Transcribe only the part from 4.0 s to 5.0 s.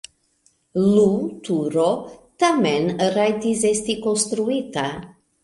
konstruita.